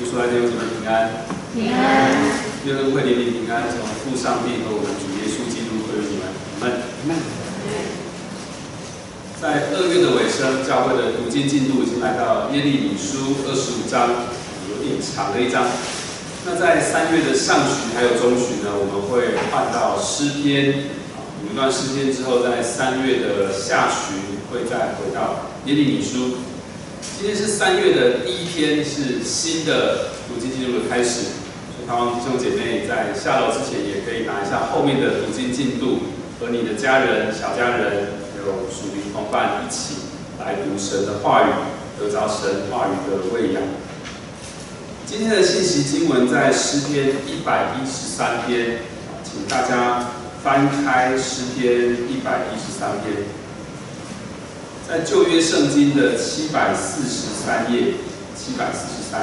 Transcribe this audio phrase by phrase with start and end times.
[0.00, 1.12] 主出来弟兄姊妹平安，
[1.52, 2.08] 平安，
[2.64, 6.24] 愿恩惠、怜悯、平安从父上帝和我们主耶稣基督归于你们。
[7.04, 7.20] 你们，
[9.36, 14.08] 在二月的尾声，教会的读经进度已经来到耶利米书二十五章，
[14.72, 15.68] 有点长的一章。
[16.46, 20.88] 那在三月的上旬还有中旬呢，我们会换到诗篇，
[21.44, 24.16] 读一段诗篇之后，在三月的下旬
[24.48, 26.40] 会再回到耶利米书。
[27.00, 31.32] 今天是三月的第一天，是新的读经进度的开始。
[31.72, 36.00] 所以，盼望弟兄姐妹在下楼之前，也可以拿一下后面的读经进度，
[36.38, 39.94] 和你的家人、小家人，还有属灵同伴一起
[40.38, 41.52] 来读神的话语，
[41.98, 43.62] 得着神话语的喂养。
[45.06, 48.78] 今天的信息经文在诗篇一百一十三篇，
[49.24, 50.10] 请大家
[50.42, 53.39] 翻开诗篇一百一十三篇。
[54.90, 57.94] 在旧约圣经的七百四十三页，
[58.36, 59.22] 七百四十三，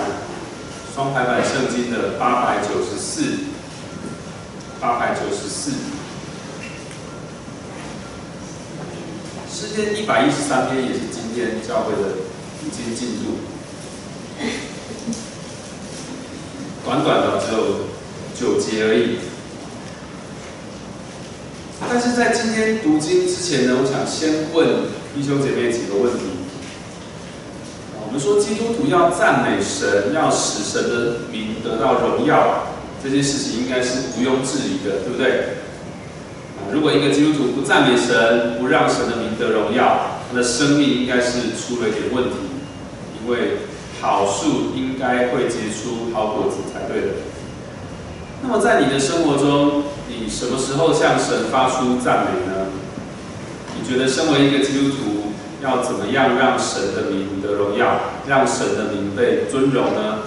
[0.95, 3.39] 双排版圣经的八百九十四，
[4.79, 5.71] 八百九十四，
[9.51, 12.11] 诗篇一百一十三篇也是今天教会的
[12.61, 13.35] 读经进度，
[16.85, 17.89] 短短的只有
[18.39, 19.17] 九节而已。
[21.89, 26.25] 但是在今天读经之前呢，我想先问弟兄姐妹几个问题。
[28.05, 32.67] 我们说基督徒要赞美神，要使神的名得到荣耀，
[33.03, 35.57] 这件事情应该是毋庸置疑的，对不对？
[36.71, 42.35] 如果一个基督徒不赞美神，不让神的名得荣耀，他的生命应该是出了一点问题，
[43.21, 43.59] 因为
[44.01, 47.07] 好树应该会结出好果子才对的。
[48.41, 52.56] 那么在你的生活中，你什么时候向神发出赞美呢？
[53.87, 55.31] 觉得身为一个基督徒，
[55.63, 60.19] 要怎么样让神的名得荣耀，让神的名被尊荣呢？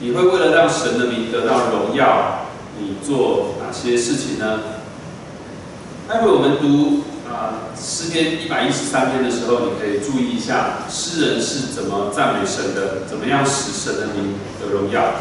[0.00, 4.60] 你会为了让神的名得到荣耀，你做哪些事情呢？
[6.06, 15.14] 待会我们读啊诗篇一百一十三篇的时候，你可以注意一下诗人是怎么赞美神的，怎么样使神的名得荣耀。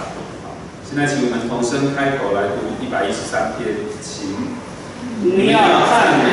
[0.83, 4.61] 现在，请我们同声开口来读一百一十三篇，请。
[5.23, 6.32] 你要赞美，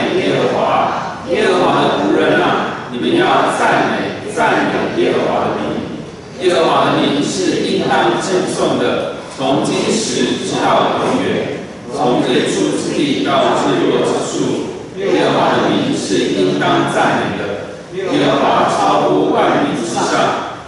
[2.21, 2.85] 人啊！
[2.93, 3.25] 你们要
[3.57, 6.45] 赞美赞美耶和华的名。
[6.45, 11.65] 耶和华的名是应当称颂的，从今时直到永远，
[11.97, 14.77] 从最初之地到日落之处。
[14.99, 17.73] 耶和华的名是应当赞美的。
[17.97, 20.05] 耶和华超乎万民之上，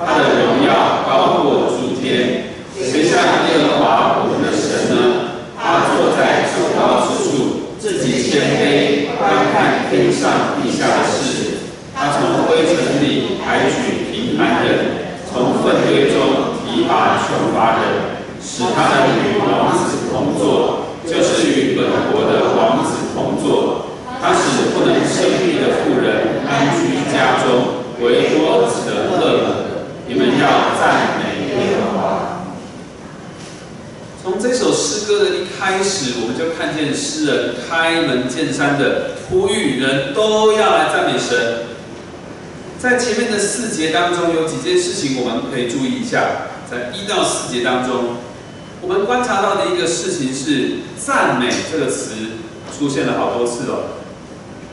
[0.01, 2.49] 他的荣耀高过诸天。
[2.81, 3.21] 谁像
[3.53, 4.97] 耶和华我们的神呢？
[5.55, 11.21] 他坐在至高之处，自己谦卑，观看天上地下的事。
[11.95, 16.59] 他从灰尘里抬举平凡人，从粪堆中
[17.33, 17.85] 提拔穷乏人，
[18.43, 23.87] 使他们与王子同坐，就是与本国的王子同坐。
[24.21, 29.55] 他使不能生育的妇人安居家中，为多子的乐母。
[30.07, 32.01] 你们要赞美耶和华。
[34.23, 41.65] 从这首诗歌的一开始，我们就看见诗人开门见山的呼吁，人都要来赞美神。
[42.79, 46.52] 在前面的四节当中，有几件事情我们可以注意一下。
[46.73, 48.17] 在一到四节当中，
[48.81, 52.15] 我们观察到的一个事情是“赞美”这个词
[52.73, 54.01] 出现了好多次哦。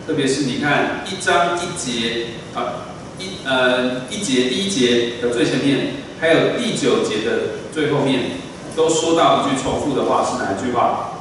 [0.08, 8.40] 特别是你看一章一节啊，一呃一节第一节的最前面，还有第九节的最后面。
[8.78, 11.20] 都说到一句重复的话是哪一句话？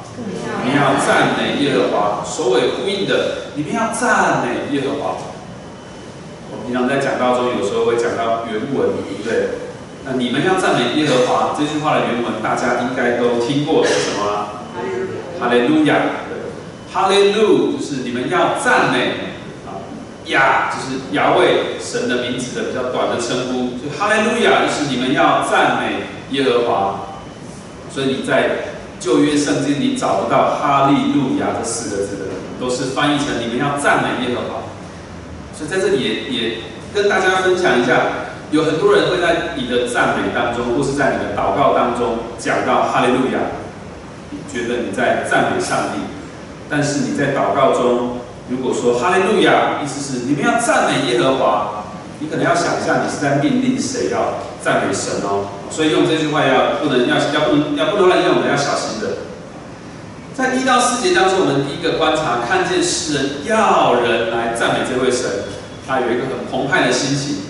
[0.63, 3.49] 你要赞美耶和华，首尾呼应的。
[3.55, 5.17] 你们要赞美耶和华。
[6.51, 9.68] 我们平常在讲道中有时候会讲到原文，对不对？
[10.05, 14.47] 那你们要赞美耶和华这句话的原文，大家应该都听过是什么？
[15.39, 15.95] 哈利路亚。
[16.91, 19.35] 哈利路就是你们要赞美
[19.67, 19.77] 啊，
[20.25, 23.77] 亚就是亚伟神的名字的比较短的称呼。
[23.77, 27.01] 就哈利路亚就是你们要赞美耶和华。
[27.93, 32.25] 所以你在旧约圣经里找不到“哈利路亚”这四个字的，
[32.59, 34.63] 都是翻译成“你们要赞美耶和华”。
[35.55, 36.57] 所以在这里也也
[36.93, 43.39] 跟大家分享一下，有很多人会在你的赞美当中，或是在你的祷告当中讲到“哈利路亚”，
[44.31, 46.01] 你觉得你在赞美上帝。
[46.67, 48.19] 但是你在祷告中
[48.49, 51.85] 如果说“哈利路亚”，意思是你们要赞美耶和华，
[52.19, 55.49] 你可能要想一下，你是在命令谁要赞美神哦。
[55.69, 59.29] 所以用这句话要不能要要不能要不能乱用，我们要小心的。
[60.33, 65.29] 在一到四节当中，我们第一个观察看见诗人要人来赞美这位神，
[65.85, 67.48] 他有一个很澎湃的心情。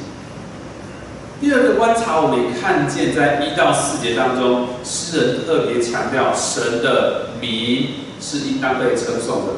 [1.41, 7.87] 第二个观察，我们也看见在一到四节当中，诗人特别强调神的名
[8.19, 9.53] 是应当被称颂的。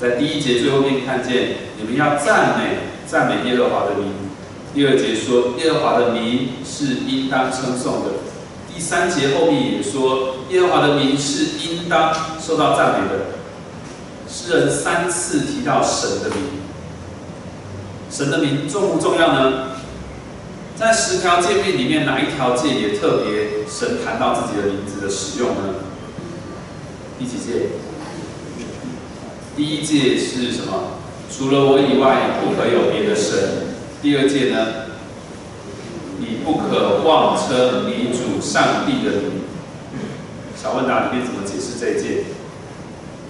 [0.00, 4.14] 在第一节最后面看见，你们要赞美赞美耶和华的名。
[4.72, 8.10] 第二节说，耶和华的名是应当称颂的。
[8.74, 13.26] 第三节后面也说，耶和华的名是应当受到赞美的。
[14.26, 16.38] 诗人三次提到神的名，
[18.10, 19.73] 神的名重不重要呢？
[20.76, 25.74] 在十条诫命里面，哪一条诫也特别神谈到自己的名字的使用呢？
[27.16, 27.68] 第几诫？
[29.56, 30.98] 第一诫是什么？
[31.30, 33.76] 除了我以外，不可有别的神。
[34.02, 34.66] 第二诫呢？
[36.18, 39.44] 你不可妄称你主上帝的名。
[40.60, 42.24] 小问答里面怎么解释这一诫？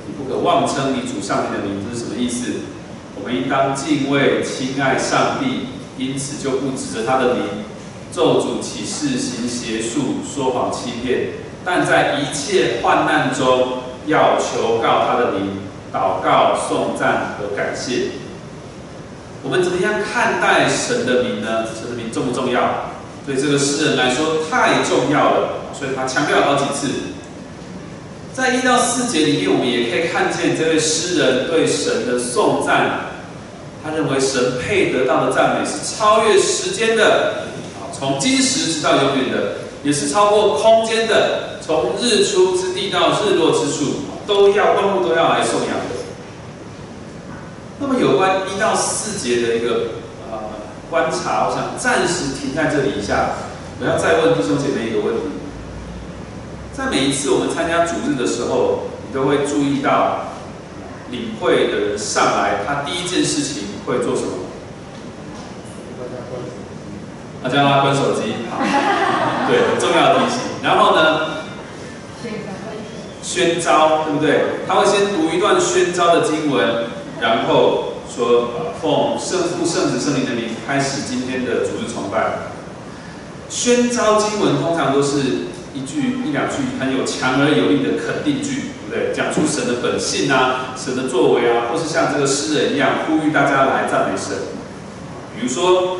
[0.07, 2.53] 你不可妄称你主上帝的名，这是什么意思？
[3.17, 5.69] 我们应当敬畏、亲爱上帝。
[5.97, 7.45] 因此就不指着他的名
[8.13, 11.31] 咒诅、起誓、行邪术、说谎、欺骗，
[11.65, 15.59] 但在一切患难中要求告他的名，
[15.93, 18.11] 祷告、颂赞和感谢。
[19.43, 21.67] 我们怎么样看待神的名呢？
[21.67, 22.93] 神的名重不重要？
[23.27, 26.89] 对这个诗人来说太重要了，所以他强调了好几次。
[28.35, 33.14] 在一到四节里面，我们也可以看见这位诗人对神的颂赞。
[33.85, 37.49] 他认为神配得到的赞美是超越时间的，
[37.93, 43.97] 从今时直到永远的，也是超过空间的，从日出之地到日落之处，
[44.27, 45.85] 都要万物都要来颂扬的。
[47.79, 49.91] 那么有关一到四节的一个
[50.33, 50.39] 呃
[50.89, 53.33] 观察，我想暂时停在这里一下。
[53.81, 55.21] 我要再问弟兄姐妹一个问题：
[56.73, 60.29] 在每一次我们参加主日的时候，你都会注意到
[61.11, 63.74] 领会的人上来，他第一件事情。
[63.87, 64.29] 会做什么？
[67.43, 68.59] 大家关关手机，好，
[69.49, 70.41] 对，很重要的提醒。
[70.63, 71.35] 然后呢？
[73.23, 74.45] 宣召，对不对？
[74.67, 76.87] 他会先读一段宣召的经文，
[77.21, 78.51] 然后说
[78.81, 82.53] ：“奉圣父、圣子、圣灵的名，开始今天的主日崇拜。”
[83.49, 88.71] 宣召经文通常都是一句一两句很有强而有力的肯定句。
[88.89, 94.37] 对不对，讲出神的本性啊，神的作为啊，或是像这个诗人一样呼吁大家来赞美神。
[95.35, 95.99] 比如说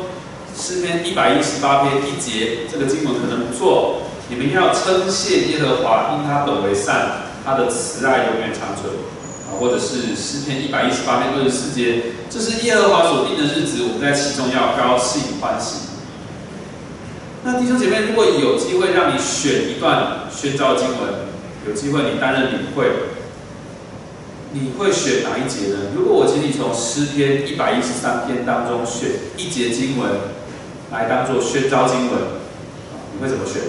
[0.55, 8.93] 诗篇一百一十八篇一节，这个经文可能不错，你们要称谢耶和华，因他本为善，他的慈爱永远长存。
[9.49, 15.84] 啊，或者是诗篇一百一十八篇二十四节，这是耶和华所定的日子，我们在其中要高兴欢喜。
[17.45, 21.25] 那弟兄姐妹，如果有机会让你选一段宣召经文。
[21.67, 22.85] 有机会你担任领会，
[24.53, 25.77] 你会选哪一节呢？
[25.95, 30.11] 如果我请你从诗篇一百一十三篇当中选一节经文
[30.91, 32.19] 来当做宣召经文，
[33.13, 33.61] 你会怎么选？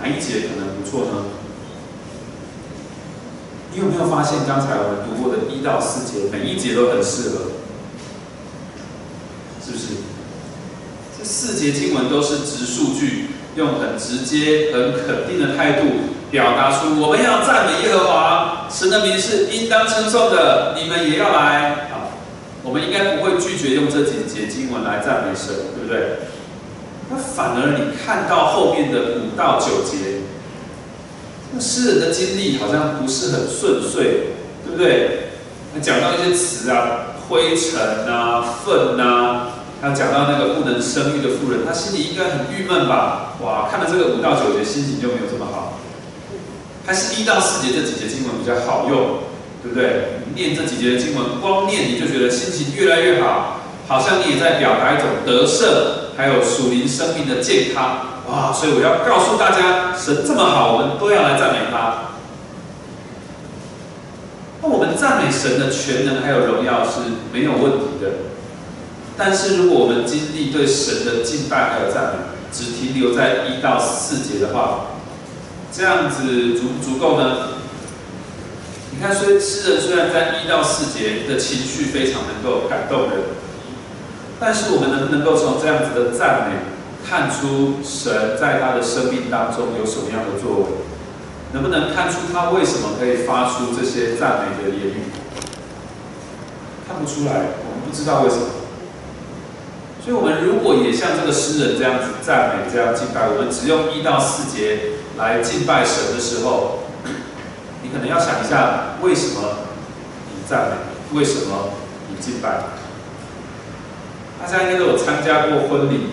[0.00, 1.24] 哪一节可能不错呢？
[3.72, 7.52] 你有没有发现刚才我们读过的一到四节，每一节都很适合，
[9.62, 9.84] 是不是？
[11.26, 13.30] 四节经文都是直数句。
[13.56, 15.86] 用很直接、很肯定的态度
[16.30, 22.12] 表达出我们要赞美耶和华，神的名是应当称颂的，你们也要来啊！
[22.62, 26.18] 我们应该不会拒绝用这几节经文来赞美神，对不对？
[27.08, 30.20] 那反而你看到后面的五到九节，
[31.54, 34.34] 那诗人的经历好像不是很顺遂，
[34.66, 35.30] 对不对？
[35.80, 39.52] 讲到一些词啊，灰尘啊，粪啊。
[39.80, 43.34] 他讲到那个不能生育的妇人，他心里应该很郁闷吧？
[43.42, 45.78] 哇，看了这个五到九节，心情就没有这么好。
[46.86, 49.18] 还是一到四节这几节经文比较好用，
[49.62, 50.22] 对不对？
[50.34, 55.68] 念这几节经文，光念你就觉得心情越来越好，好像你也在表达一种得胜，
[56.16, 58.22] 还有属灵生命的健康。
[58.30, 62.16] 哇，所以我要告诉大家，神这么好，我们都要来赞美他。
[64.62, 67.00] 那我们赞美神的全能还有荣耀是
[67.32, 68.35] 没有问题的。
[69.18, 72.18] 但是，如果我们经历对神的敬拜还有赞美，
[72.52, 74.88] 只停留在一到四节的话，
[75.72, 77.48] 这样子足不足够呢？
[78.92, 83.20] 你看，虽诗人虽然在一到四节的情绪非常能够感动人，
[84.38, 86.56] 但是我们能不能够从这样子的赞美
[87.08, 90.66] 看出神在他的生命当中有什么样的作为？
[91.52, 95.08] 能不能看出他为什么可以发出这些赞美的言语？
[96.86, 98.65] 看不出来，我们不知道为什么。
[100.06, 104.78] 所以，我们如果也像这个诗人这样子赞美、这样敬拜，我们只用一到四节
[105.18, 106.84] 来敬拜神的时候，
[107.82, 109.66] 你可能要想一下，为什么
[110.32, 111.18] 你赞美？
[111.18, 111.70] 为什么
[112.08, 112.62] 你敬拜？
[114.40, 116.06] 大家应该都有参加过婚礼，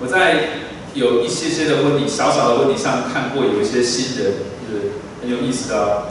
[0.00, 0.60] 我在
[0.94, 6.04] 有一些些的婚礼，小小的婚礼上看过有一些新人，就是很有意思的，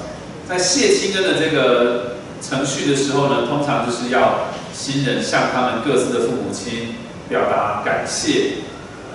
[0.45, 6.95] 在谢清恩的这个程序的时候呢，通常就是要新人向他们各自的父母亲
[7.29, 8.29] 表达感谢，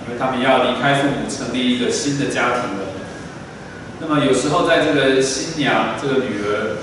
[0.05, 2.87] 因为他们要离开父母，成立一个新的家庭了。
[3.99, 6.77] 那么有时候在这个新娘这个女儿，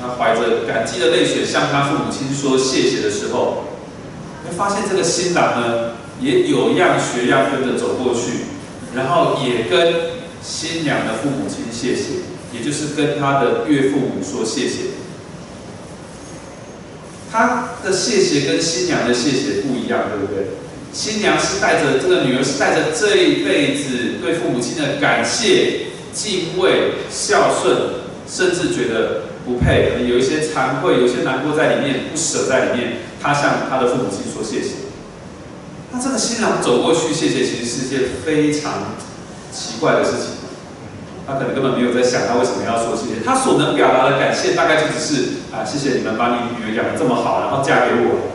[0.00, 3.64] 她怀着感激的泪水向她父母亲说谢谢的时候，
[4.44, 8.46] 会发现这个新郎呢也有样学样跟着走过去，
[8.94, 14.98] 然后也跟新娘的父母亲谢谢，也就是跟他的岳父母说谢谢。
[17.30, 20.48] 他的谢谢跟新娘的谢谢不一样，对不对？
[20.92, 25.84] 新娘是带着这个女儿是带着这一辈子对父母亲的感谢。
[26.10, 27.76] 敬畏、孝顺，
[28.26, 32.96] 甚至觉得不配，有一些惭愧，有一些难过在里面，不舍在里面。
[33.22, 34.88] 他向他的父母亲说谢谢。
[35.92, 38.96] 那这个新郎走过去谢谢，其实是一件非常
[39.52, 40.37] 奇怪的事情。
[41.28, 43.20] 他可能根本没有在想他为什么要说谢谢。
[43.22, 48.32] 他所能表达的感谢，大概就只是啊，谢谢你们把你女儿养的这么好，然后嫁给我。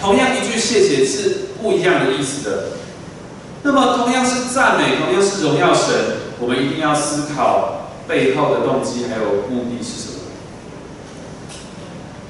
[0.00, 2.64] 同样一句谢谢是不一样的意思的。
[3.62, 5.92] 那么同样是赞美，同样是荣耀神。
[6.40, 10.24] 我们一定要思考背后的动机还有目的是什么。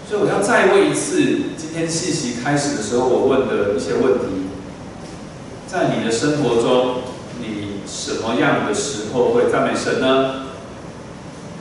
[0.09, 1.23] 所以我要再问一次，
[1.57, 4.51] 今天信息开始的时候我问的一些问题，
[5.69, 7.10] 在你的生活中，
[7.93, 10.47] 什么样的时候会赞美神呢？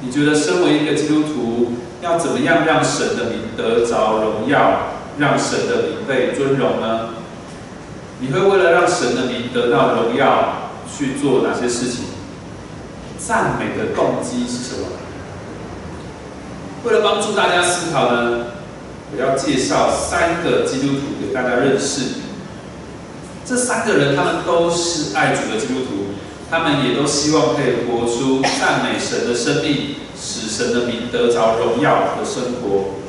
[0.01, 7.09] 你觉得身为一个基督徒，要怎么样让神的名得着荣耀，让神的名被尊荣呢？
[8.21, 12.05] 你会为了让神的名得到荣耀，去做哪些事情？
[13.17, 14.87] 赞美的动机是什么？
[16.85, 18.45] 为了帮助大家思考呢，
[19.11, 22.28] 我要介绍三个基督徒给大家认识。
[23.49, 26.13] 这三个人他们都是爱主的基督徒，
[26.51, 32.99] 他们也都希望可以活出赞美神的生命，使神的名得着荣耀的生活。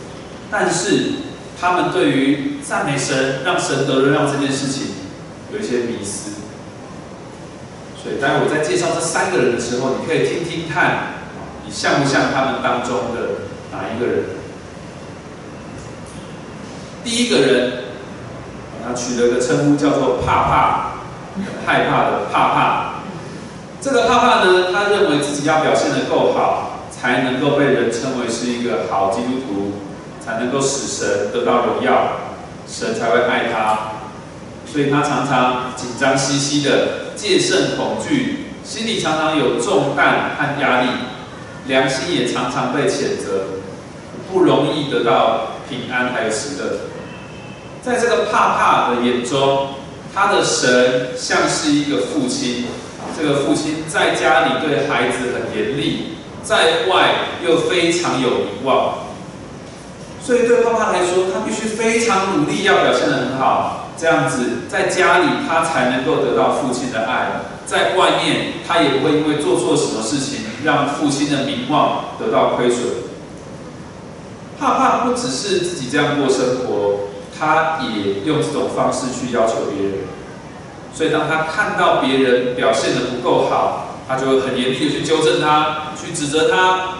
[0.51, 1.13] 但是
[1.61, 4.87] 他们对于赞美神、让神得荣耀这件事情
[5.53, 6.31] 有一些迷思。
[8.03, 11.17] 所以，待会我在介绍这三个人的时候，你可以听听看，
[11.67, 14.25] 你像不像他们当中的哪一个人？
[17.05, 17.80] 第一个人，
[18.87, 20.91] 他取了个称呼叫做“怕怕”，
[21.67, 22.91] 害怕的“怕怕”。
[23.81, 29.73] 这个“怕怕”呢，他认为自己要表现的够好，才能够被人称为是一个好基督徒，
[30.25, 32.13] 才能够使神得到荣耀，
[32.69, 33.79] 神才会爱他。
[34.71, 40.89] 所以他常常紧张兮兮的，戒慎恐惧，心里常常有重担和压力，
[41.67, 43.45] 良心也常常被谴责，
[44.31, 46.81] 不容易得到平安还有喜乐。
[47.83, 49.69] 在这个怕怕的眼中，
[50.15, 52.67] 他的神像是一个父亲，
[53.19, 58.99] 这个父亲在家里对孩子很严厉，在外又非常有名望，
[60.23, 63.89] 所以对怕怕来说，他必须非常努力，要表现得很好。
[63.97, 72.83] 这样子，在家里他才能够得到父亲的爱，在外面他也不会因为做错什么事情，让父亲的名望得到亏损。
[74.59, 77.10] 怕怕不只是自己这样过生活，
[77.41, 79.99] 他也用这种方式去要求别人。
[80.93, 86.97] 所以当他看到别人表现的不够好，他就会很严厉的去纠正他，去指责他。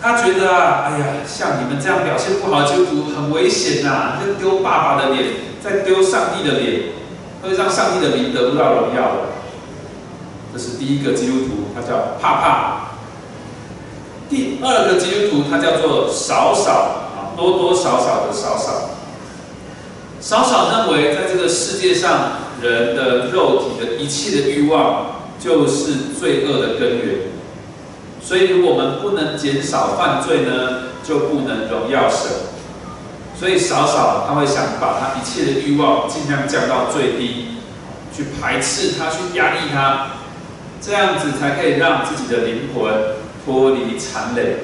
[0.00, 5.46] 他觉得啊，哎呀，像你们这样表现不好的基督徒很危险呐，就丢爸爸的脸。
[5.60, 6.92] 在丢上帝的脸，
[7.42, 9.18] 会让上帝的名得不到荣耀的。
[10.52, 12.80] 这是第一个基督徒，他叫怕怕。
[14.30, 16.70] 第二个基督徒，他叫做少少
[17.16, 18.90] 啊，多多少少的少少。
[20.20, 27.18] 少少认为，在这个世界上，人的肉体的一切的欲望，就是罪恶的根源。
[28.20, 32.30] 所以，如果我们不能减少犯罪呢，就不能荣耀神。
[33.38, 37.58] 所以少少他会想把他一切的欲望尽量降到最低，
[38.12, 40.08] 去排斥他，去压抑他，
[40.80, 42.92] 这样子才可以让自己的灵魂
[43.46, 44.56] 脱离残累，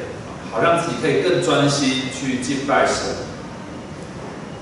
[0.50, 2.96] 好让自己可以更专心去敬拜神。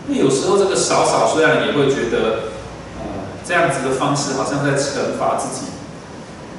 [0.07, 2.51] 那有时候这个少少虽然也会觉得，
[2.99, 3.05] 呃，
[3.47, 5.67] 这样子的方式好像在惩罚自己，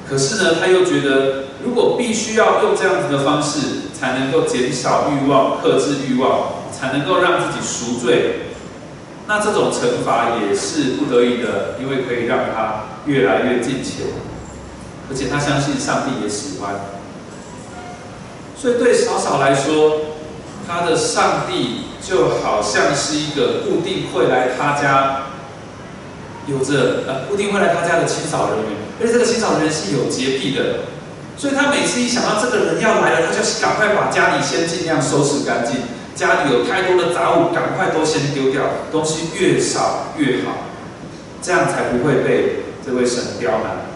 [0.08, 6.62] 可是呢，他又觉得如果必须要用这样子的方式才能够减少欲望、克制欲望。
[6.74, 8.50] 才能够让自己赎罪，
[9.28, 14.08] 那这种惩罚也是不得已的，因为可以让他越来越近前，
[15.08, 16.74] 而且他相信上帝也喜欢。
[18.58, 20.00] 所以对少少来说，
[20.66, 25.22] 他的上帝就好像是一个固定会来他家
[26.46, 30.80] 有着呃固定会来他家的清扫人员，而且这个清扫人员是有洁癖的，
[31.38, 35.76] 所以他每次一想到这个人要来了，他就赶快把家里先尽量收拾干净，
[36.14, 40.68] 家里有太多的杂物，赶快都先丢掉，东西越少越好，
[41.40, 43.86] 这样才不会被这位神刁难，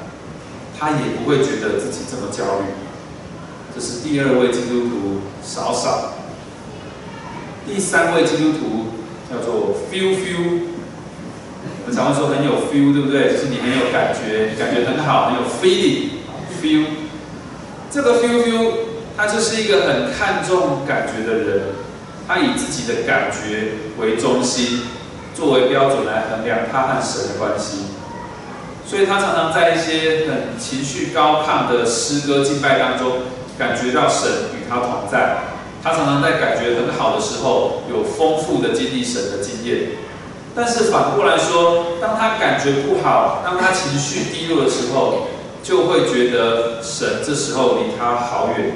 [0.78, 2.72] 他也不会觉得自己这么焦虑。
[3.74, 6.14] 这是第二位基督徒少少，
[7.68, 8.86] 第三位基督徒
[9.30, 10.60] 叫做 feel feel。
[11.84, 13.32] 我们常会说很有 feel，对不对？
[13.32, 16.86] 就是你很有感觉，感觉很好，很有 feeling，feel。
[17.90, 18.72] 这个 feel feel，
[19.16, 21.62] 他就是一个很看重感觉的人，
[22.26, 24.80] 他以自己的感觉为中心，
[25.34, 27.78] 作为标准来衡量他和神的关系。
[28.86, 33.18] 所以他常常在一些很情绪高亢的诗歌敬拜当中。
[33.58, 35.38] 感觉到神与他同在，
[35.82, 39.90] 他常常在感觉很好的时候有丰富的经历神的经验。
[40.54, 45.28] 但是反过来说，当他感觉不好，当他情绪低落的时候，
[45.62, 48.72] 就会觉得神这时候离他好远。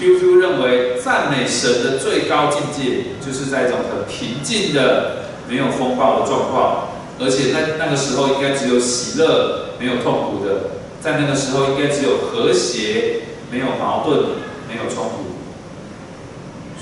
[0.00, 6.88] Q Q 认为赞美神的最高境界，就是在一种很平静的、没有风暴的状况，
[7.20, 10.70] 而且那那个时候应该只有喜乐，没有痛苦的。
[11.00, 13.20] 在那个时候，应该只有和谐，
[13.52, 14.20] 没有矛盾，
[14.74, 15.34] 没有冲突。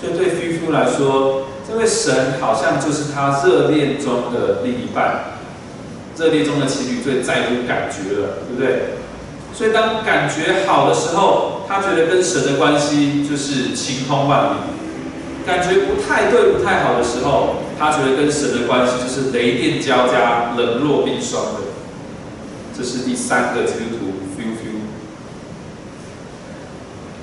[0.00, 5.38] 所以对菲夫来说，这位神好像就是他热恋中的另一半，
[6.18, 8.98] 热恋中的情侣最在乎感觉了，对不对？
[9.54, 14.56] 所以当感觉好的时候，他觉得跟神的关系就是晴空万里；
[15.46, 21.60] 感觉不太对、不太好的时候，他觉得跟神的关系就是雷电交加、冷若冰霜的。
[22.76, 24.01] 这是第三个基督徒。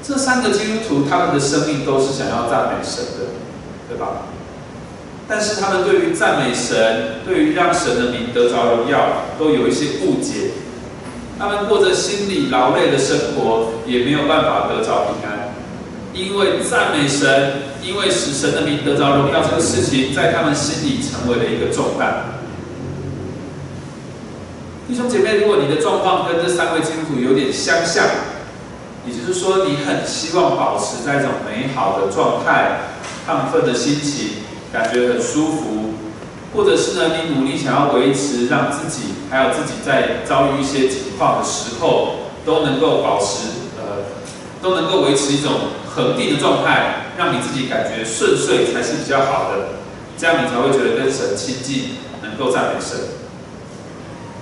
[0.09, 3.29] 这三个基督徒，他们的生命都是想要赞美神的，
[3.87, 4.25] 对吧？
[5.27, 10.49] 但是他们对于赞美神，对于让神的名得着荣耀，都有一些误解。
[11.37, 15.53] 他们过着心里劳累的生活，也没有办法得着平安，
[16.11, 22.39] 因为赞美神，因为使神的名得着荣耀这个事情，在他们心里成为了一个重担。
[24.87, 28.07] 弟兄姐妹，如果你的状况跟这三位基督徒有点相像，
[29.07, 32.81] 也就是说，你很希望保持在一种美好的状态、
[33.27, 35.93] 亢奋的心情，感觉很舒服，
[36.53, 43.47] 或者是呢，你努力想要维持，让自己还有自己在遭遇一些情况的时候，都能够保持
[43.79, 44.03] 呃，
[44.61, 45.53] 都能够维持一种
[45.95, 49.79] 恒定的状态，让你自己感觉顺遂才是比较好的，
[50.17, 52.99] 这样你才会觉得跟神亲近，能够赞美神，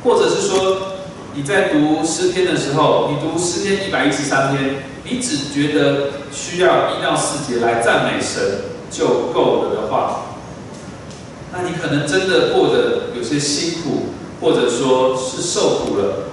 [0.04, 0.97] 或者是说。
[1.38, 10.22] 你在读诗篇的时候，你读诗篇一百一十三篇，你只觉得需要一到四节来赞美神就够了的话，
[11.54, 14.08] 那你可能真的过得有些辛苦，
[14.42, 16.24] 或者说是受苦了。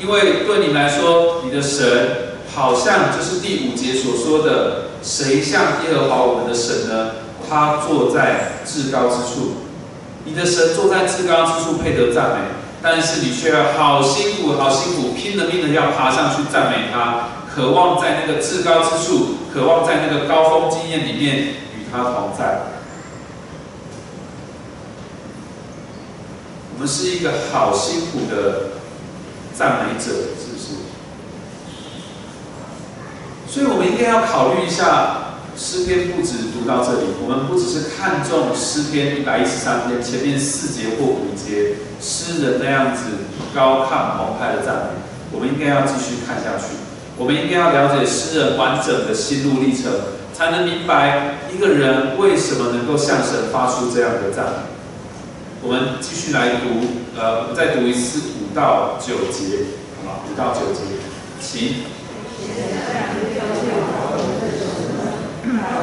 [0.00, 7.10] 因为对你来说，你的神好像就是第五节所说的，谁像耶和华我们的神呢？
[7.50, 9.54] 他坐在至高之处，
[10.24, 12.55] 你的神坐在至高之处，配得赞美。
[12.82, 21.36] 但是你却好辛苦、好辛苦，拼了命的要爬上去赞美他，渴望在那个至高之处，渴望在那个高峰经验里面
[21.74, 22.60] 与他同在。
[26.74, 28.68] 我们是一个好辛苦的
[29.54, 30.66] 赞美者，是不是？
[33.48, 35.22] 所以我们应该要考虑一下。
[35.58, 43.04] 诗篇不止读到这里，我们不只是看重诗篇一百一十三篇前面四节或五节诗人那样子
[43.54, 45.00] 高亢澎湃的赞美，
[45.32, 46.76] 我们应该要继续看下去。
[47.16, 49.90] 我们应该要了解诗人完整的心路历程，
[50.34, 54.58] 才能明白一个人为什么能够向神发出这样的赞美。
[55.62, 59.64] 我们继续来读，呃，再读一次五到九节，
[59.96, 60.18] 好吗？
[60.28, 60.82] 五到九节，
[61.40, 61.86] 请。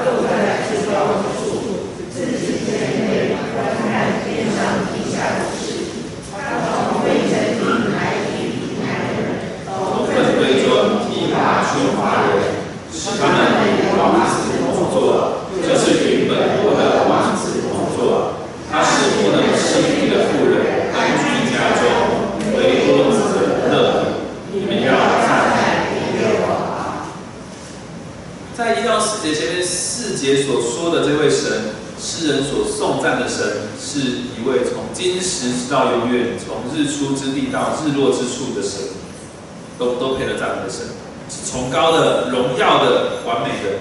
[0.04, 5.96] 坐在至高之处，自己天内观看天上地下的事。
[6.36, 7.64] 他从灰尘里
[7.96, 12.60] 来提平安人，从粪堆中提拔出发人，
[12.92, 18.34] 使他们与王子同坐，就是与本国的王子同坐。
[18.70, 21.82] 他是不能吃力的妇人，安居家中，
[22.58, 23.74] 为多子的乐。
[24.52, 24.92] 你们要
[25.24, 27.08] 赞美耶和华。
[28.58, 29.64] 在一到四节前面。
[29.64, 38.82] 四节所说的这位神，诗人所颂赞的神，是一位从今时直到永远，从日出之地到日落之处的神，
[39.80, 40.88] 都都配得赞美的神，
[41.30, 43.80] 是崇高的、荣耀的、完美的。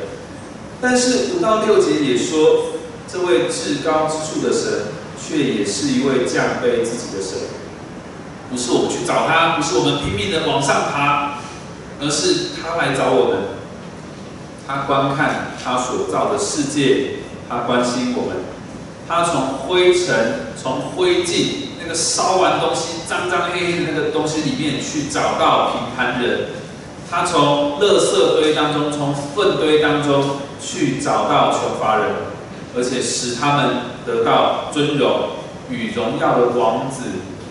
[0.80, 2.66] 但是五到六节也说，
[3.12, 7.50] 这位至高之处的神，却也是一位降卑自己的神。
[8.48, 11.34] 不是我们去找他，不是我们拼命的往上爬，
[12.00, 13.38] 而是他来找我们。
[14.66, 18.38] 他观看他所造的世界，他关心我们。
[19.06, 26.48] 他从灰尘、从灰烬那个烧完东西脏脏黑黑的那个东西里面去找到平凡人。
[27.08, 32.10] 他从垃圾堆当中、从粪堆当中去找到穷乏人，
[32.76, 35.28] 而且使他们得到尊荣，
[35.70, 37.02] 与荣耀的王子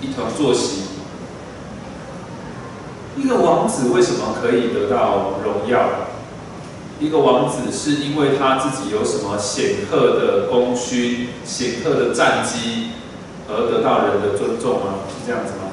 [0.02, 0.82] 一同坐席。
[3.18, 5.90] 一个王子为什么可以得到荣耀？
[7.00, 12.92] 一个王子是因为他自己有什么显赫的功勋、显赫的战绩，
[13.50, 15.00] 而得到人的尊重吗？
[15.10, 15.72] 是这样子吗？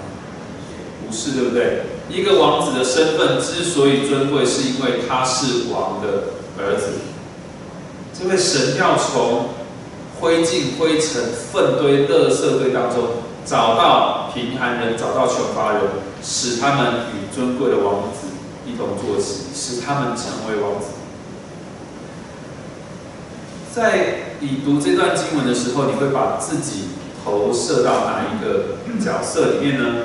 [1.06, 1.82] 不是，对不对？
[2.08, 6.92] 一个王子的身份之所以尊贵，是因为他是王的儿子。
[8.18, 9.50] 这位神要从
[10.18, 11.22] 灰烬、灰尘、
[11.52, 13.04] 粪堆、垃圾堆当中
[13.44, 15.82] 找到贫寒人，找到穷乏人，
[16.22, 18.28] 使他们与尊贵的王子
[18.64, 20.86] 一同坐席，使他们成为王子。
[23.74, 26.90] 在你读这段经文的时候，你会把自己
[27.24, 30.02] 投射到哪一个角色里面呢？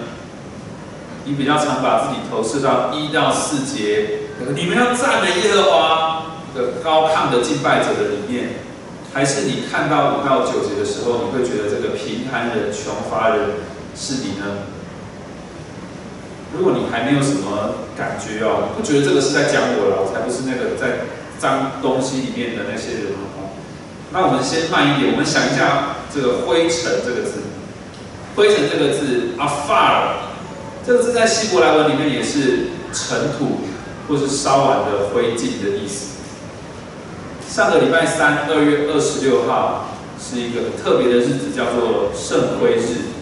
[1.26, 8.50] 你比较常把自己投射到一到四节，你们要赞美耶和华的高亢的敬拜者的里面，
[9.14, 13.52] 还是你看到五到九节的时候，你会觉得这个贫寒人、穷乏人
[13.96, 14.72] 是你呢？
[16.56, 21.06] 如果你还没有什么感觉哦，不觉得这个是在讲我了，我才不是那个在
[21.40, 23.50] 脏东西里面的那些人哦。
[24.12, 27.42] 那我们先慢一点，我们想一下这个灰尘这个字，
[28.36, 30.30] 灰尘这个字，afar。
[30.86, 33.62] 这个字在希伯来文里面也是尘土
[34.08, 36.18] 或是烧完的灰烬的意思。
[37.50, 39.88] 上个礼拜三，二月二十六号
[40.20, 43.13] 是一个特别的日子，叫做圣灰日。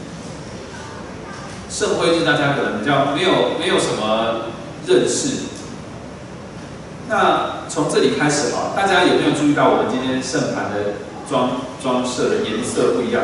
[1.82, 4.52] 圣灰日大家可能比较没有没有什么
[4.86, 5.48] 认识。
[7.10, 10.94] 那从这里开始啊，大家有没有注意到我们今天圣盘的
[11.28, 13.24] 装装饰的颜色不一样？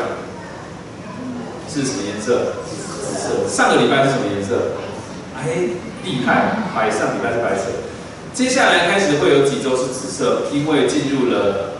[1.72, 2.54] 是什么颜色？
[3.48, 4.72] 上个礼拜是什么颜色？
[5.36, 7.66] 哎，厉害，白上礼拜是白色。
[8.34, 11.74] 接下来开始会有几周是紫色，因为进入了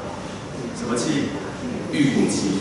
[0.78, 1.30] 什么期？
[1.90, 2.60] 预苦期。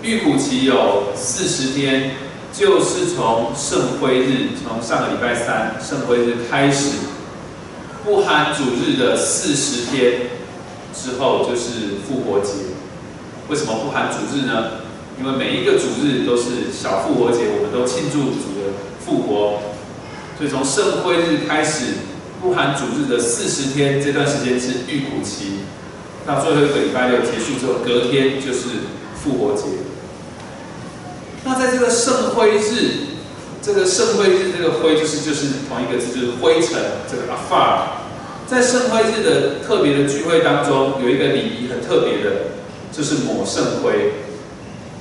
[0.00, 2.12] 预苦期有四十天，
[2.52, 6.90] 就是从圣灰日，从上个礼拜三圣灰日开始，
[8.04, 10.28] 不含主日的四十天
[10.94, 12.52] 之后就是复活节。
[13.48, 14.82] 为什么不含主日呢？
[15.18, 18.72] 因为每一个主日都是小复活节，我们都庆祝主的
[19.04, 19.60] 复活，
[20.36, 21.94] 所以从圣灰日开始，
[22.40, 25.60] 不含主日的四十天，这段时间是预苦期，
[26.26, 29.64] 到最后一个礼拜六结束之后，隔天就是复活节。
[31.44, 33.18] 那在这个圣灰日，
[33.60, 36.78] 这个圣灰日这个灰就是就是同一个字，就是灰尘，
[37.10, 38.00] 这个 afar。
[38.46, 42.30] 在圣灰日的特别的聚会当中，有一个礼仪很特别的，
[42.92, 44.12] 就是抹圣灰。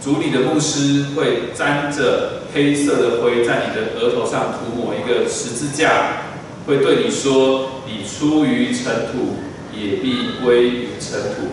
[0.04, 6.24] 主里的牧师会沾着黑色的灰，在你的额头上涂抹一个十字架，
[6.66, 9.38] 会对你说：“你出于尘土，
[9.78, 11.52] 也必归于尘土。”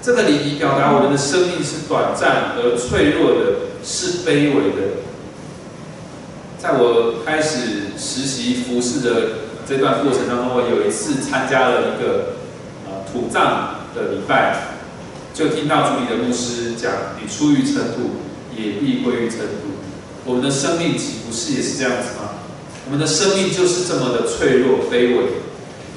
[0.00, 5.02] 这个礼仪表达我们的生命是短暂而脆弱的，是卑微的。
[6.58, 9.28] 在我开始实习服侍的
[9.68, 12.36] 这段过程当中，我有一次参加了一个
[12.86, 14.78] 呃土葬的礼拜。
[15.34, 18.18] 就听到主里的牧师讲：“你出于尘土，
[18.56, 19.78] 也必归于尘土。”
[20.26, 22.30] 我们的生命岂不是也是这样子吗？
[22.86, 25.24] 我们的生命就是这么的脆弱、卑微。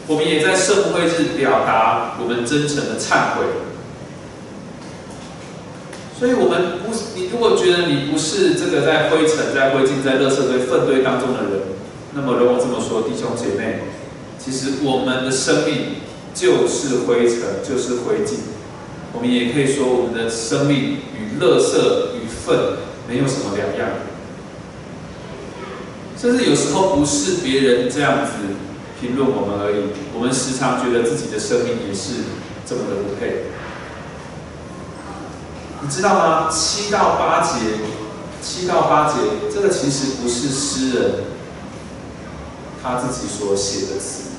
[0.05, 3.45] 我们也在圣会日表达我们真诚的忏悔。
[6.21, 11.61] 所以，我们不是，你如果觉得你不是这个在灰尘、在灰烬、在垃圾堆、粪堆当中的人，
[12.13, 13.79] 那么，容我这么说，弟兄姐妹，
[14.37, 15.97] 其实我们的生命
[16.35, 18.37] 就是灰尘，就是灰烬。
[19.13, 21.73] 我们也可以说，我们的生命与垃圾
[22.13, 22.77] 与粪
[23.09, 23.97] 没有什么两样，
[26.15, 28.33] 甚至有时候不是别人这样子
[29.01, 32.21] 评论我们而已，我们时常觉得自己的生命也是
[32.63, 33.49] 这么的不配。
[35.81, 36.49] 你知道吗？
[36.51, 37.59] 七到八节，
[38.41, 39.15] 七到八节，
[39.51, 41.11] 这个其实不是诗人
[42.83, 44.29] 他自己所写的词，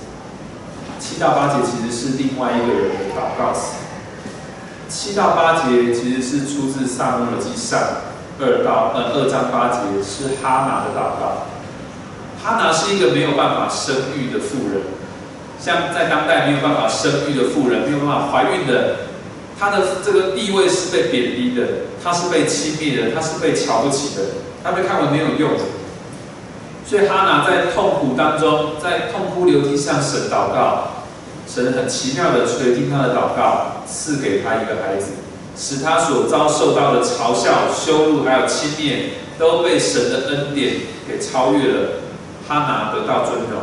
[1.00, 3.74] 七到八节其实是另外一个人的祷告词。
[4.88, 7.80] 七到八节其实是出自《萨母耳记上》
[8.38, 11.48] 二到呃二章八节，是哈拿的祷告。
[12.42, 14.82] 哈拿是一个没有办法生育的妇人，
[15.60, 18.96] 像在当代没有办法生育的妇人，没有办法怀孕的，
[19.62, 21.62] 他的这个地位是被贬低的，
[22.02, 24.22] 他是被轻蔑的，他是被瞧不起的，
[24.64, 25.52] 他被看为没有用。
[26.84, 30.88] 所以哈拿在痛苦当中，在痛哭流涕向神祷告，
[31.46, 35.12] 神很奇妙的垂听他的祷告，赐给他一个孩子，
[35.56, 40.74] 使他所遭受到的嘲笑、羞辱还有轻蔑，都被神的恩典
[41.06, 41.88] 给超越了。
[42.48, 43.62] 哈拿得到尊荣。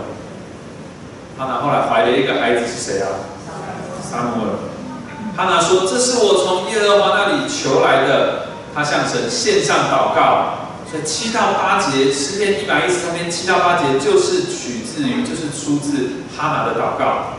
[1.38, 3.20] 哈拿后来怀了一个孩子是谁啊？
[4.02, 4.52] 撒母耳。
[5.36, 10.56] 哈拿说：“这是我从耶和华那里求来的。”他向神献上祷告。
[10.90, 17.36] 所以七到八节诗篇一百一十三篇七到八节就是取自于，就是出自哈拿的祷告。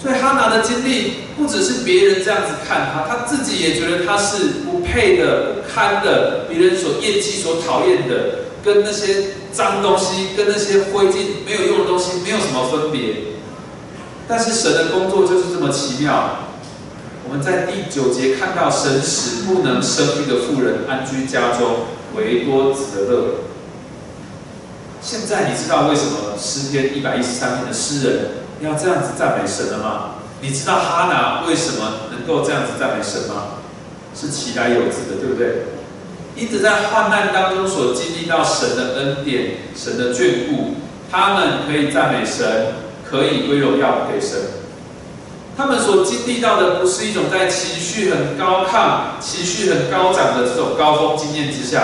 [0.00, 13.16] 所以哈拿的经历不只是别人这样子看他，他自己也觉得他是不配的、不堪的，别人所厌弃、所讨厌的，跟那些脏东西、跟那些灰烬没有用的东西没有什么分别。
[14.28, 16.49] 但是神的工作就是这么奇妙。
[17.30, 21.86] 我们在第九节看到神使不能生育的妇人安居家中。
[22.16, 23.34] 为多子的乐。
[25.00, 30.14] 现在你知道为什么诗篇一百一十三篇的诗人要这样子赞美神了吗？
[30.40, 33.60] 你知道哈拿为什么能够这样子赞美神吗？
[34.12, 35.66] 是其来有自的，对不对？
[36.34, 40.74] 一直在患难当中所经历到神的恩典、神的眷顾，
[41.12, 42.72] 他们可以赞美神，
[43.08, 44.40] 可以归荣耀给神。
[45.60, 51.82] 他们所经历到的不是一种在情绪很高亢、情绪很高涨的这种高峰经验之下，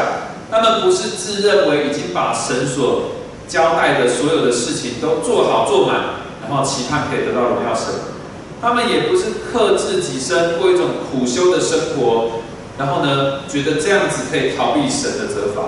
[0.51, 3.03] 他们不是自认为已经把神所
[3.47, 7.85] 交代的所有的事情都做好做满，然后期盼可以得到荣耀神。
[8.63, 12.41] 他们也不是克制己身过一种苦修的生活，
[12.79, 15.63] 然后呢，觉得这样子可以逃避神的责罚。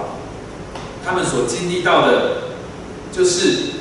[1.05, 2.39] 他们所经历到的，
[3.13, 3.75] 就是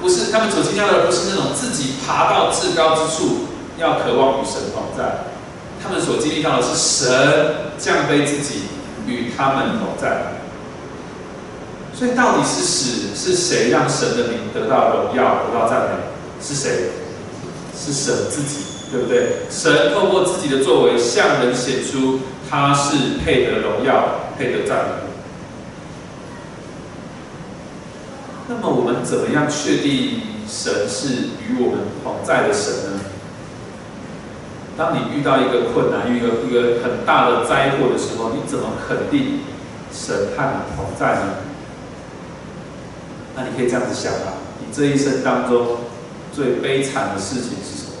[0.00, 3.52] 不是他们所经历到的，不是那种自己爬到至高之处。
[3.78, 5.24] 要渴望与神同在，
[5.82, 8.62] 他们所经历到的是神降卑自己
[9.06, 10.32] 与他们同在。
[11.94, 15.90] 所以到底是使是谁让神的名得到荣耀、得到赞美？
[16.42, 16.90] 是谁？
[17.76, 19.36] 是神自己，对不对？
[19.50, 24.92] 神透过自己的作为向人显出他是配得荣耀、配得赞美。
[28.48, 31.08] 那么我们怎么样确定神是
[31.48, 33.00] 与我们同在的神呢？
[34.76, 39.40] 当你遇到一个困难、一个一个很大的灾祸的时候，你怎么肯定
[39.92, 41.34] 神和你同在呢？
[43.36, 45.78] 那你可以这样子想啊，你这一生当中
[46.32, 47.96] 最悲惨的事情是什么？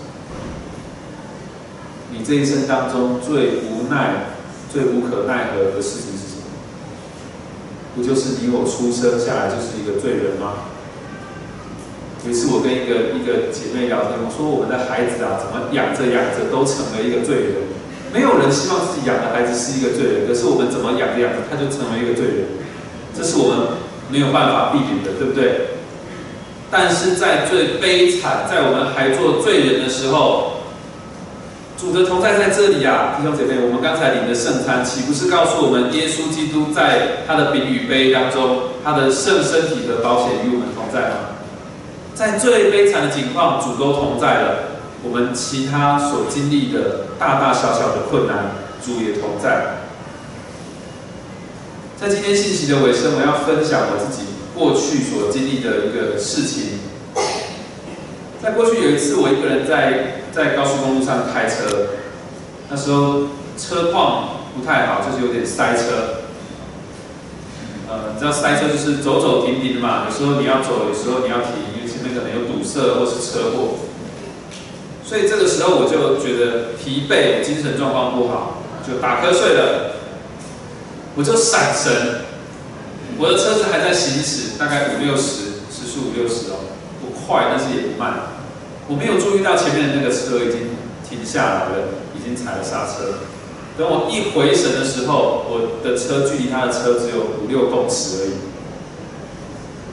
[2.10, 4.26] 你这一生当中最无奈、
[4.72, 6.44] 最无可奈何的事情是什么？
[7.94, 10.73] 不就是你我出生下来就是一个罪人吗？
[12.24, 17.68] 有一次我跟一个一个姐妹聊天，我说我们的孩子啊，怎么养着养着都成了一个罪人？
[18.12, 22.48] 没有人希望自己养的孩子是一个罪人，可是我们怎么养着养着他就成为一个罪人？
[23.12, 23.76] 这是我们
[24.08, 25.76] 没有办法避免的，对不对？
[26.70, 30.64] 但是在最悲惨，在我们还做罪人的时候，
[31.76, 41.33] 主的同在在这里啊，弟兄姐妹，我们刚才领的圣餐，岂不是告诉我们，耶稣基督在他的饼与杯当中，他的圣身体的保险与我们同在吗？
[42.14, 44.56] 在最悲惨的情况，主都同在了。
[45.02, 49.78] 我们其他所经历的大大小小的困难，主也同在。
[52.00, 56.78] 在今天信息的尾声，我要分享我自己过去所经历的一个事情。
[58.40, 61.88] 在过去有一次，我一个人在在高速公路上开车，
[62.70, 66.22] 那时候车况不太好，就是有点塞车。
[67.88, 71.73] 呃，你知道塞车就是走走停停的嘛，有时候你要走，有时候你要停。
[72.14, 73.74] 可能有堵塞或是车祸，
[75.04, 79.96] 所以这个时候我就觉得疲惫，精神状况不好，就打瞌睡了。
[81.16, 82.22] 我就闪神，
[83.18, 88.34] 我的车子还在行驶，大概五六十，时速五六十哦，不快，但是也不慢。
[88.88, 90.74] 我没有注意到前面的那个车已经
[91.08, 93.20] 停下来了，已经踩了刹车。
[93.78, 98.32] 等我一回神的时候，我的车距离他的车只有五六公尺而已，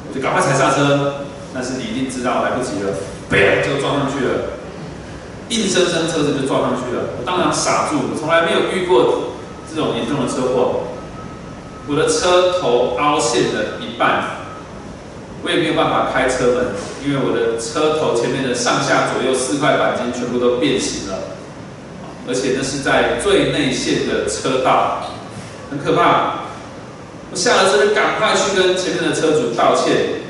[0.10, 1.26] 我就赶快踩刹车。
[1.54, 2.96] 但是你一定知道，来不及了，
[3.30, 4.32] 砰就撞上去了，
[5.50, 7.04] 硬生生车子就撞上去了。
[7.20, 9.36] 我当场傻住，我从来没有遇过
[9.70, 10.84] 这种严重的车祸。
[11.88, 14.48] 我的车头凹陷了一半，
[15.44, 16.68] 我也没有办法开车门，
[17.04, 21.18] 因为我的车头前面的上下左右四块钣金全部都变形了，
[22.30, 25.08] 而且那是在最内线的车道，
[25.70, 26.46] 很可怕。
[27.30, 30.21] 我下了车就赶快去跟前面的车主道歉。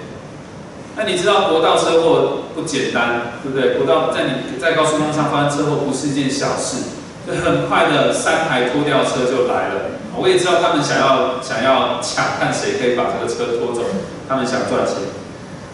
[0.96, 3.78] 那你知道国道车祸不简单，对不对？
[3.78, 6.84] 国道在你在高速公路上发生车祸不是一件小事，
[7.26, 10.02] 就很快的三台拖吊车就来了。
[10.18, 13.84] 我也知道他们想要想要抢，看谁可以把这个车拖走，
[14.28, 14.98] 他们想赚钱。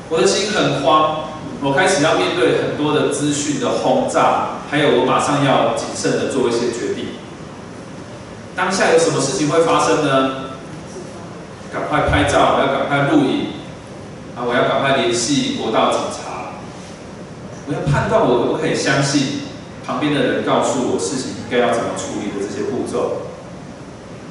[0.09, 7.07] 我的心很慌，我开始要面对很多的资讯的轰炸，还有我马上要谨慎的做一些决定。
[8.55, 10.31] 当下有什么事情会发生呢？
[11.73, 13.47] 赶快拍照，要赶快录影，
[14.37, 16.53] 啊，我要赶快联系国道警察，
[17.65, 19.49] 我要判断我可不可以相信
[19.83, 23.25] 旁边的人告诉我事情应该要怎么处理的这些步骤。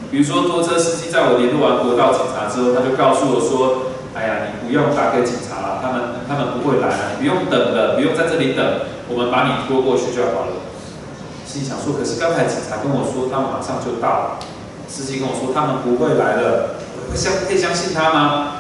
[0.09, 10.62] 比如说拖车司机在我联络完国道警察之后，他就告诉我说：“哎呀，你不用打给警察了，他们他们不会来了，你不用等了，不用在这里等，我们把你拖过去就好了。”
[11.45, 14.38] 心想说：“可是刚才警察跟我说他们马上就到，
[14.87, 16.79] 司机跟我说他们不会来了。”
[17.12, 18.56] 相可以相信他吗？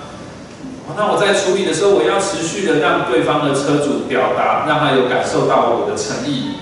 [0.94, 6.52] 那我在处理的时候，我要持续的让对方的车主表达，让他有感受到我的诚意。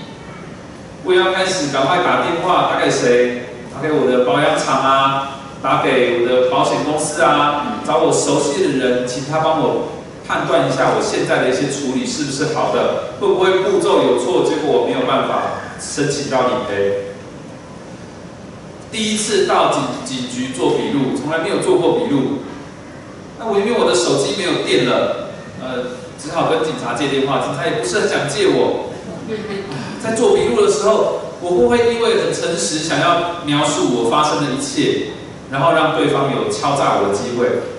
[1.03, 3.43] 我也要开始赶快打电话，打给谁？
[3.73, 9.89] 打给我的保养厂啊，打给我的保险公司啊，找我熟悉的人，请他帮我
[10.27, 17.13] 判断一下我现在的一些处理是不是好的，会不会步骤有错，结果我没有办法申请到理赔。
[18.91, 22.39] 第一次到警警局做笔录，从来没有做过笔录。
[23.45, 25.29] 那我因为我的手机没有电了，
[25.61, 27.45] 呃，只好跟警察借电话。
[27.45, 28.89] 警察也不是很想借我。
[30.01, 35.13] 在做笔录的时候，我不会因为很诚实，想要描述我发生的一切，
[35.51, 37.69] 然后让对方有敲诈我的机会。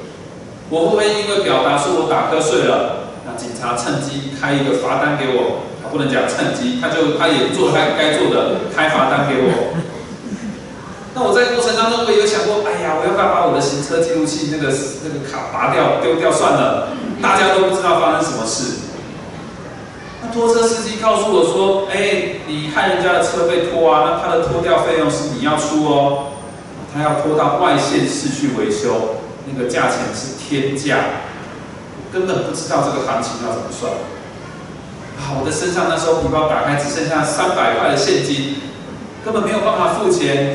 [0.70, 5.66] 我不会因为表达说我打瞌睡了，那警察趁机开一个罚单给我。
[5.82, 9.74] 他不能讲趁机，他就他也做他该做的，开罚单给我。
[11.16, 14.68] 那我在过程当中，我也有想过，哎呀，我要不要把我的行车记录器那个
[15.00, 16.92] 那个卡拔掉丢掉算了？
[17.22, 18.84] 大家都不知道发生什么事。
[20.20, 26.36] 那拖车司机告诉我说，哎，你看人家的车被拖啊，那他的拖掉费用是你要出哦。
[26.92, 29.16] 他要拖到外县市去维修，
[29.48, 31.24] 那个价钱是天价，
[32.12, 33.90] 根本不知道这个行情要怎么算。
[35.16, 38.60] 啊，我的身上那时候皮包打开只剩下三百块的现金，
[39.24, 40.54] 根本没有办法付钱。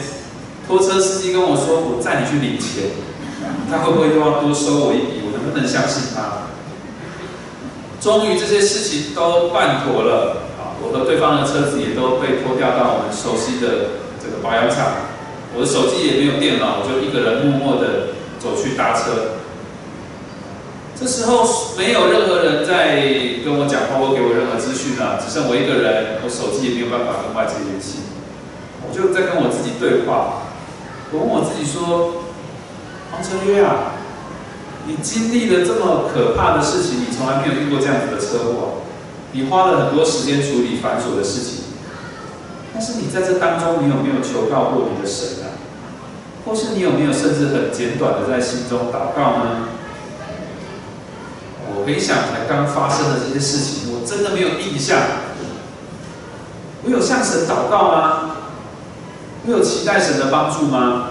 [0.71, 2.95] 拖车司机跟我说：“我载你去领钱，
[3.69, 5.19] 他会不会又要多收我一笔？
[5.27, 6.47] 我能不能相信他？”
[7.99, 10.79] 终于这些事情都办妥了啊！
[10.79, 15.11] 我和对方的车子也都被拖掉到我们熟悉的这个保养厂。
[15.53, 19.43] 我的手机也没有电了，我就一个人默默的走去搭车。
[20.95, 21.43] 这时候
[21.77, 28.07] 没有任何人在跟我讲话或给我任何资讯了，只剩我一个人，我手机也没有办法跟外界联系，
[28.87, 30.47] 我就在跟我自己对话。
[31.13, 32.23] 我问我自己说
[33.11, 33.99] ：“黄成约啊，
[34.87, 38.81] 你经历了这么可怕的事情，你从来没有遇过这样子的车祸，
[39.33, 41.63] 你花了很多时间处理繁琐的事情，
[42.73, 45.59] 但是你在这当中，你有没有求告过你的神啊？
[46.45, 49.67] 或是你有没有甚至很简短的在心中祷告呢？”
[51.73, 54.97] 我回想才刚发生的这些事情，我真的没有印象。
[56.83, 58.31] 我有向神祷告吗？
[59.45, 61.09] 我有期待神的帮助吗？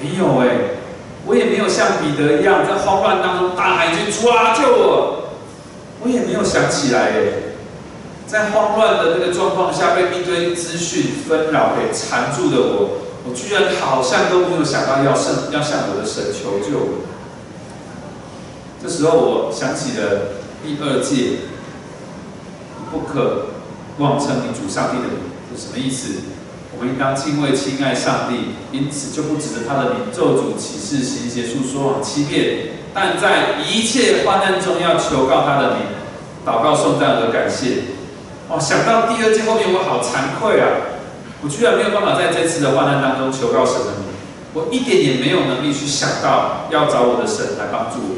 [0.00, 0.78] 没有哎，
[1.26, 5.16] 我也没有像彼得一样在慌乱当中大喊一句“主啊，救我”。
[6.02, 7.14] 我也没有想起来哎，
[8.26, 17.04] 在慌乱的那个状况下，被一堆资讯纷扰给缠住的我，我居然好像都没有想到要向要向我的神求救。
[18.82, 21.40] 这时候，我想起了第二诫
[22.90, 23.48] ：“不可
[23.98, 25.18] 妄称你主上帝的名”，
[25.54, 26.14] 是什么意思？
[26.80, 35.80] 我们应当敬畏、亲爱上帝，因此就不指着他的名咒诅、启示、行邪术、说谎、欺骗，但在一切患难中要求告他的名，
[36.46, 38.00] 祷告、颂赞和感谢。
[38.48, 38.58] 哦！
[38.58, 40.96] 想到第二节后面，我好惭愧啊！
[41.42, 44.08] 我居然没有办法在这次的患难当中求告神的名，
[44.54, 48.16] 我一点也没有能力去想到要找我的神来帮助我。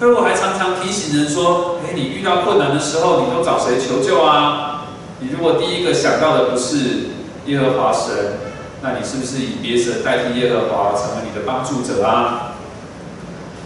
[0.00, 4.88] 可我还常常提醒人说：，哎，你遇到困难的时候，你都找谁求救啊？
[5.20, 7.14] 你如果第一个想到的不是……
[7.46, 8.38] 耶和华神，
[8.82, 12.54] 那你是不是以别神代替耶和华，成为你的帮助者啊？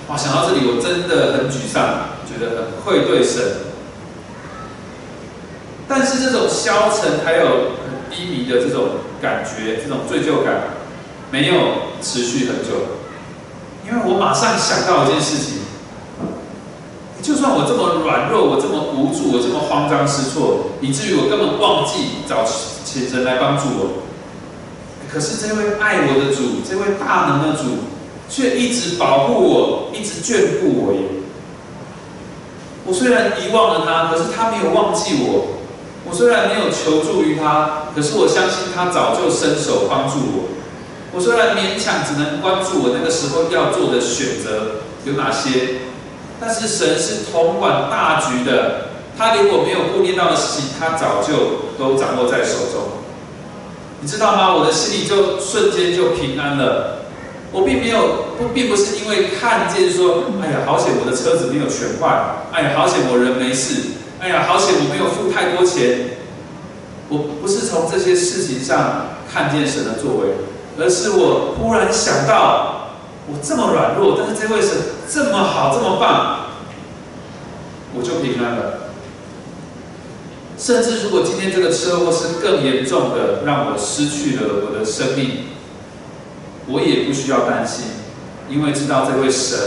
[0.09, 1.83] 哇，想到这里，我真的很沮丧，
[2.27, 3.43] 觉得很愧对神。
[5.89, 7.47] 但是这种消沉还有
[7.83, 10.63] 很低迷的这种感觉，这种罪疚感，
[11.31, 11.55] 没有
[12.03, 12.99] 持续很久，
[13.87, 15.59] 因为我马上想到一件事情。
[17.23, 22.45] 就算我这么软弱，我这么无助，我这么慌张失措，以至于我根本忘记找
[22.85, 24.03] 请神来帮助我。
[25.13, 27.65] 可是这位爱我的主，这位大能的主，
[28.29, 31.01] 却一直保护我，一直眷顾我耶。
[32.87, 35.61] 我虽然遗忘了他，可是他没有忘记我。
[36.09, 40.49] 我虽然没有求助于他，可是我相信他早就伸手帮助我。
[41.13, 45.90] 我虽然勉强只能关注我那个时候要做的选择有哪些，
[46.41, 48.87] 但是神是统管大局的，
[49.19, 52.99] 他连我没有顾念到的事情，他早就都掌握在手中。
[54.01, 54.55] 你知道吗？
[54.55, 56.97] 我的心里就瞬间就平安了。
[57.53, 62.09] 我并没有不，并不是因为看见说，哎呀，好险我的车子没有全坏，
[62.53, 66.17] 哎呀，好险我人没事，哎呀，好险我没有付太多钱。
[67.09, 70.29] 我不是从这些事情上看见神的作为，
[70.79, 72.80] 而是我忽然想到，
[73.33, 74.71] 我这么软弱，但是这位神
[75.09, 76.51] 这么好，这么棒，
[77.95, 78.91] 我就平安了。
[80.59, 85.47] 甚至如果今天这个车祸是更严重的，让我失去了我的生命。
[86.67, 87.87] 我也不需要担心，
[88.49, 89.59] 因为知道这位神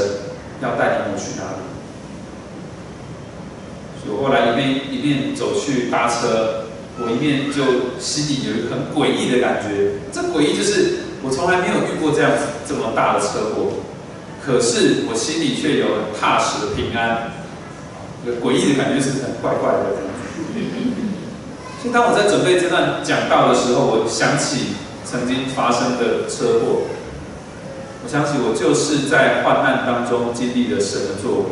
[0.61, 1.63] 要带领我去哪里。
[3.99, 6.65] 所以后来一边一边走去搭车，
[6.99, 9.99] 我一面就心里有一个很诡异的感觉。
[10.13, 13.81] 这诡异就是我从来没有遇过这样子这么大的车祸，
[14.45, 17.31] 可是我心里却有很踏实的平安。
[18.25, 19.85] 个诡异的感觉是很怪怪的。
[21.81, 24.75] 所以当我在准备这段讲道的时候，我想起。
[25.05, 26.87] 曾经发生的车祸，
[28.03, 31.45] 我想起我就是在患难当中经历了神的作为，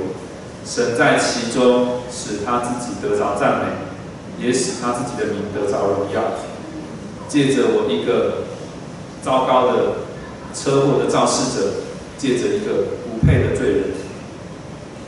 [0.66, 6.24] 神在其中使他自己得着赞美，也使他自己的名得着荣耀。
[7.28, 8.48] 借着我一个
[9.24, 9.74] 糟糕的
[10.54, 11.68] 车祸的肇事者，
[12.18, 13.84] 借着一个不配的罪人，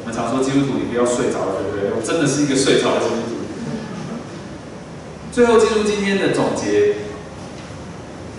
[0.01, 1.91] 我们常说基督徒你不要睡着了，对不对？
[1.95, 3.35] 我真的是一个睡着的基督徒。
[5.31, 6.95] 最后进入今天的总结。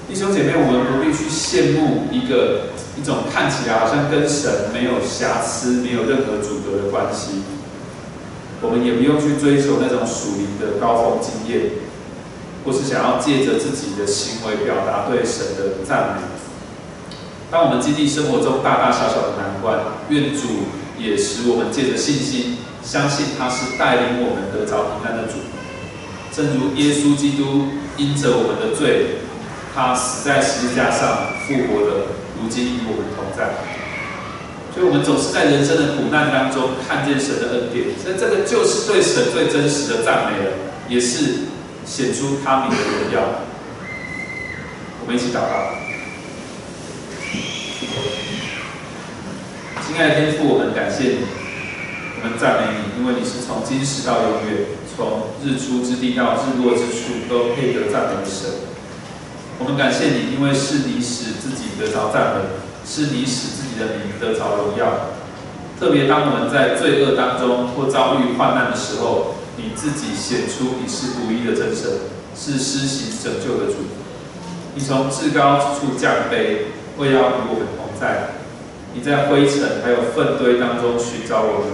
[0.06, 7.42] 弟兄姐妹，我们不必去羡慕一个一种看起来好像跟神没有瑕疵、没有任何阻隔的关系。
[8.60, 11.70] 我们也不用去追求那种属灵的高峰经验，
[12.64, 16.22] 或是想要借着自己的行为表达对神的赞美。
[17.50, 20.66] 当我们经历生活中大大小小的难关，愿主
[20.98, 25.34] 也使我们借着信心，相信他是带领我们得着平安的主。
[26.32, 29.18] 正如耶稣基督因着我们的罪。
[29.76, 32.06] 他死在十字架上，复活了，
[32.40, 33.58] 如今与我们同在。
[34.72, 37.86] 所以，我们总是在人生的苦难当中看见神的恩典。
[37.98, 40.52] 所以，这个就是对神最真实的赞美了，
[40.88, 41.50] 也是
[41.84, 43.20] 显出他名的荣耀。
[45.00, 45.82] 我们一起祷告。
[49.86, 51.18] 亲爱的天父，我们感谢你，
[52.18, 54.66] 我们赞美你，因为你是从今时到永远，
[54.96, 58.50] 从日出之地到日落之处，都配得赞美的神。
[59.60, 62.42] 我们感谢你，因为是你使自己得着赞美，
[62.84, 65.12] 是你使自己的名得着荣耀。
[65.78, 71.90] 特别当我们在罪恶当中或遭遇患难的时候，你自己显出你是独一的真神，
[72.36, 73.78] 是施行拯救的主。
[74.74, 76.66] 你从至高之处降卑，
[76.98, 78.30] 为要与我们同在。
[78.92, 81.68] 你在灰尘还有粪堆当中寻找我们，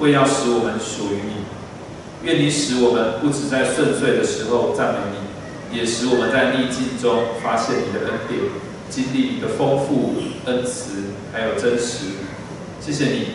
[0.00, 1.46] 为要使我们属于你。
[2.22, 5.26] 愿你使我们不止在顺遂的时候赞美你。
[5.76, 8.40] 也使我们在逆境中发现你的恩典，
[8.88, 10.14] 经历你的丰富
[10.46, 12.06] 恩慈，还有真实。
[12.80, 13.26] 谢谢你，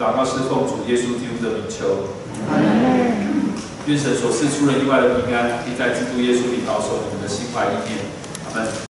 [0.00, 3.13] 祷告是奉主耶稣基督的名求。
[3.86, 7.98] 愿神所赐出人意外的平安，可以在基督耶稣里保守你们的心怀意念。
[8.46, 8.66] 阿门。